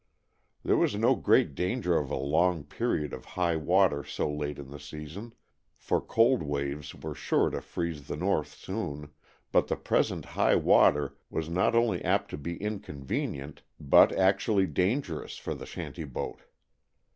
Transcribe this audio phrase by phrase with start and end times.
[0.65, 4.71] There was no great danger of a long period of high water so late in
[4.71, 5.35] the season,
[5.75, 9.11] for cold waves were sure to freeze the North soon,
[9.51, 15.37] but the present high water was not only apt to be inconvenient but actually dangerous
[15.37, 16.41] for the shanty boat.